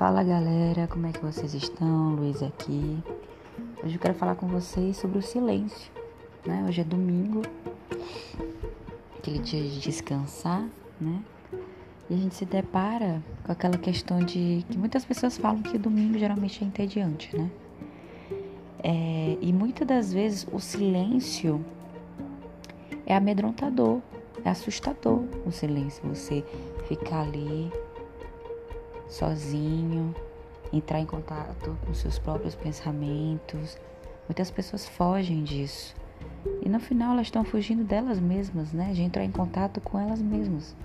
Fala 0.00 0.22
galera, 0.24 0.86
como 0.86 1.08
é 1.08 1.12
que 1.12 1.20
vocês 1.20 1.52
estão? 1.52 2.14
Luiz 2.14 2.42
aqui. 2.42 2.98
Hoje 3.84 3.96
eu 3.96 4.00
quero 4.00 4.14
falar 4.14 4.34
com 4.34 4.46
vocês 4.46 4.96
sobre 4.96 5.18
o 5.18 5.22
silêncio. 5.22 5.92
Né? 6.46 6.64
Hoje 6.66 6.80
é 6.80 6.84
domingo, 6.84 7.42
aquele 9.18 9.40
dia 9.40 9.62
de 9.62 9.78
descansar, 9.78 10.66
né? 10.98 11.22
E 12.08 12.14
a 12.14 12.16
gente 12.16 12.34
se 12.34 12.46
depara 12.46 13.22
com 13.44 13.52
aquela 13.52 13.76
questão 13.76 14.20
de 14.20 14.64
que 14.70 14.78
muitas 14.78 15.04
pessoas 15.04 15.36
falam 15.36 15.60
que 15.60 15.76
o 15.76 15.78
domingo 15.78 16.18
geralmente 16.18 16.64
é 16.64 16.66
entediante, 16.66 17.36
né? 17.36 17.50
É, 18.82 19.36
e 19.38 19.52
muitas 19.52 19.86
das 19.86 20.14
vezes 20.14 20.46
o 20.50 20.58
silêncio 20.60 21.62
é 23.04 23.14
amedrontador, 23.14 24.00
é 24.46 24.48
assustador 24.48 25.24
o 25.44 25.52
silêncio. 25.52 26.02
Você 26.08 26.42
ficar 26.88 27.20
ali 27.20 27.70
sozinho, 29.10 30.14
entrar 30.72 31.00
em 31.00 31.06
contato 31.06 31.76
com 31.84 31.92
seus 31.92 32.18
próprios 32.18 32.54
pensamentos. 32.54 33.76
Muitas 34.28 34.50
pessoas 34.50 34.88
fogem 34.88 35.42
disso. 35.42 35.94
E 36.62 36.68
no 36.68 36.78
final 36.78 37.12
elas 37.12 37.26
estão 37.26 37.44
fugindo 37.44 37.84
delas 37.84 38.20
mesmas, 38.20 38.72
né? 38.72 38.92
De 38.92 39.02
entrar 39.02 39.24
em 39.24 39.30
contato 39.30 39.80
com 39.80 39.98
elas 39.98 40.22
mesmas. 40.22 40.76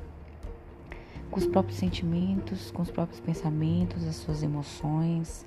Com 1.30 1.40
os 1.40 1.46
próprios 1.46 1.78
sentimentos, 1.78 2.72
com 2.72 2.82
os 2.82 2.92
próprios 2.92 3.20
pensamentos, 3.20 4.06
as 4.08 4.16
suas 4.16 4.42
emoções. 4.42 5.46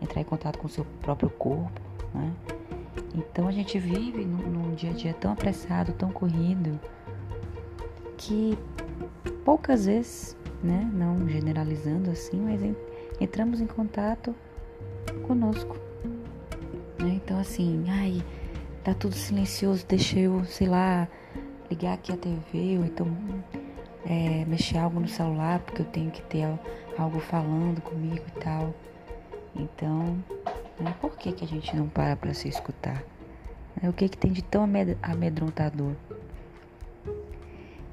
Entrar 0.00 0.20
em 0.20 0.24
contato 0.24 0.58
com 0.58 0.66
o 0.66 0.70
seu 0.70 0.84
próprio 1.02 1.30
corpo, 1.30 1.80
né? 2.14 2.32
Então 3.14 3.48
a 3.48 3.52
gente 3.52 3.78
vive 3.78 4.24
num, 4.24 4.48
num 4.48 4.74
dia 4.74 4.90
a 4.90 4.94
dia 4.94 5.14
tão 5.14 5.32
apressado, 5.32 5.92
tão 5.92 6.10
corrido, 6.10 6.78
que 8.16 8.58
poucas 9.44 9.86
vezes 9.86 10.35
né? 10.62 10.90
Não 10.92 11.28
generalizando 11.28 12.10
assim, 12.10 12.40
mas 12.40 12.60
entramos 13.20 13.60
em 13.60 13.66
contato 13.66 14.34
conosco. 15.26 15.76
Né? 16.98 17.20
Então 17.24 17.38
assim, 17.38 17.84
ai, 17.88 18.22
tá 18.84 18.94
tudo 18.94 19.14
silencioso, 19.14 19.84
deixa 19.86 20.18
eu, 20.18 20.44
sei 20.44 20.68
lá, 20.68 21.08
ligar 21.70 21.94
aqui 21.94 22.12
a 22.12 22.16
TV 22.16 22.78
ou 22.78 22.84
então 22.84 23.06
é, 24.04 24.44
mexer 24.46 24.78
algo 24.78 25.00
no 25.00 25.08
celular 25.08 25.58
porque 25.60 25.82
eu 25.82 25.86
tenho 25.86 26.10
que 26.10 26.22
ter 26.22 26.46
algo 26.96 27.20
falando 27.20 27.80
comigo 27.80 28.24
e 28.28 28.40
tal. 28.40 28.74
Então, 29.54 30.22
né, 30.78 30.94
por 31.00 31.16
que, 31.16 31.32
que 31.32 31.44
a 31.44 31.48
gente 31.48 31.74
não 31.76 31.88
para 31.88 32.16
para 32.16 32.34
se 32.34 32.48
escutar? 32.48 33.02
O 33.82 33.92
que, 33.92 34.08
que 34.08 34.16
tem 34.16 34.32
de 34.32 34.42
tão 34.42 34.66
amedrontador? 35.02 35.92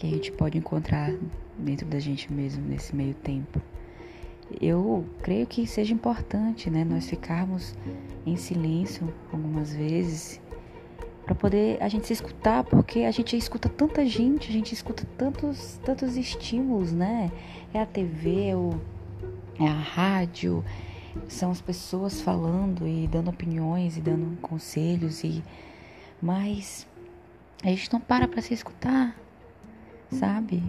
Que 0.03 0.07
a 0.07 0.09
gente 0.09 0.31
pode 0.33 0.57
encontrar 0.57 1.13
dentro 1.57 1.85
da 1.85 1.97
gente 1.97 2.31
mesmo 2.31 2.61
nesse 2.67 2.93
meio 2.93 3.13
tempo. 3.13 3.61
Eu 4.59 5.05
creio 5.21 5.47
que 5.47 5.65
seja 5.65 5.93
importante, 5.93 6.69
né, 6.69 6.83
nós 6.83 7.09
ficarmos 7.09 7.73
em 8.25 8.35
silêncio 8.35 9.11
algumas 9.31 9.73
vezes 9.73 10.41
para 11.23 11.33
poder 11.33 11.81
a 11.81 11.87
gente 11.87 12.05
se 12.05 12.11
escutar, 12.11 12.65
porque 12.65 12.99
a 12.99 13.11
gente 13.11 13.37
escuta 13.37 13.69
tanta 13.69 14.05
gente, 14.05 14.49
a 14.49 14.51
gente 14.51 14.73
escuta 14.73 15.07
tantos 15.17 15.79
tantos 15.85 16.17
estímulos, 16.17 16.91
né? 16.91 17.31
É 17.73 17.79
a 17.79 17.85
TV, 17.85 18.47
é, 18.49 18.55
o, 18.57 18.71
é 19.57 19.65
a 19.65 19.73
rádio, 19.73 20.65
são 21.29 21.49
as 21.49 21.61
pessoas 21.61 22.19
falando 22.19 22.85
e 22.85 23.07
dando 23.07 23.29
opiniões 23.29 23.95
e 23.95 24.01
dando 24.01 24.37
conselhos 24.41 25.23
e 25.23 25.41
mas 26.21 26.85
a 27.63 27.69
gente 27.69 27.91
não 27.93 28.01
para 28.01 28.27
para 28.27 28.41
se 28.41 28.53
escutar 28.53 29.15
sabe? 30.13 30.63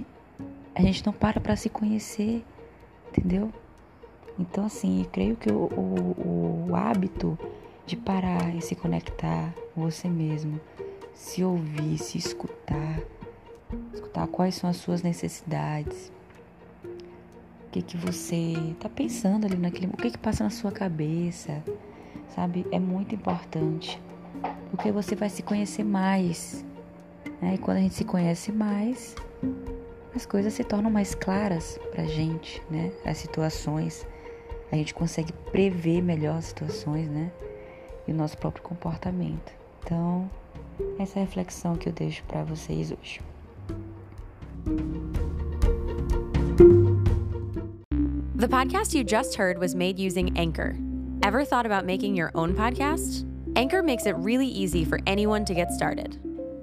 A 0.74 0.82
gente 0.82 1.04
não 1.06 1.12
para 1.12 1.40
para 1.40 1.56
se 1.56 1.68
conhecer, 1.68 2.44
entendeu? 3.08 3.52
Então, 4.38 4.66
assim, 4.66 5.06
creio 5.12 5.36
que 5.36 5.52
o, 5.52 5.66
o, 5.66 6.66
o 6.70 6.74
hábito 6.74 7.38
de 7.86 7.96
parar 7.96 8.54
e 8.54 8.60
se 8.60 8.74
conectar 8.74 9.54
com 9.74 9.82
você 9.82 10.08
mesmo, 10.08 10.60
se 11.14 11.44
ouvir, 11.44 11.98
se 11.98 12.18
escutar, 12.18 13.00
escutar 13.92 14.26
quais 14.26 14.56
são 14.56 14.68
as 14.68 14.76
suas 14.76 15.02
necessidades, 15.02 16.10
o 16.84 17.70
que 17.70 17.82
que 17.82 17.96
você 17.96 18.54
tá 18.80 18.88
pensando 18.88 19.46
ali 19.46 19.56
naquele, 19.56 19.86
o 19.86 19.96
que 19.96 20.10
que 20.10 20.18
passa 20.18 20.42
na 20.42 20.50
sua 20.50 20.72
cabeça, 20.72 21.62
sabe? 22.34 22.66
É 22.72 22.80
muito 22.80 23.14
importante, 23.14 24.00
porque 24.70 24.90
você 24.90 25.14
vai 25.14 25.28
se 25.28 25.42
conhecer 25.42 25.84
mais, 25.84 26.64
né? 27.40 27.54
E 27.54 27.58
quando 27.58 27.76
a 27.76 27.80
gente 27.80 27.94
se 27.94 28.04
conhece 28.04 28.50
mais, 28.50 29.14
as 30.14 30.24
coisas 30.24 30.54
se 30.54 30.62
tornam 30.62 30.90
mais 30.90 31.14
claras 31.14 31.78
pra 31.90 32.04
gente, 32.04 32.62
né? 32.70 32.92
As 33.04 33.18
situações, 33.18 34.06
a 34.70 34.76
gente 34.76 34.94
consegue 34.94 35.32
prever 35.50 36.02
melhor 36.02 36.36
as 36.36 36.46
situações, 36.46 37.08
né? 37.08 37.32
E 38.06 38.12
o 38.12 38.14
nosso 38.14 38.38
próprio 38.38 38.62
comportamento. 38.62 39.52
Então, 39.82 40.30
essa 40.98 41.18
é 41.18 41.22
a 41.22 41.24
reflexão 41.24 41.76
que 41.76 41.88
eu 41.88 41.92
deixo 41.92 42.22
para 42.24 42.44
vocês 42.44 42.92
hoje. 42.92 43.20
The 48.36 48.48
podcast 48.48 48.96
you 48.96 49.04
just 49.04 49.36
heard 49.36 49.58
was 49.58 49.74
made 49.74 49.98
using 49.98 50.32
Anchor. 50.36 50.76
Ever 51.22 51.44
thought 51.44 51.66
about 51.66 51.86
making 51.86 52.14
your 52.14 52.30
own 52.34 52.54
podcast? 52.54 53.24
Anchor 53.56 53.82
makes 53.82 54.06
it 54.06 54.14
really 54.16 54.46
easy 54.46 54.84
for 54.84 54.98
anyone 55.06 55.44
to 55.46 55.54
get 55.54 55.72
started. 55.72 56.18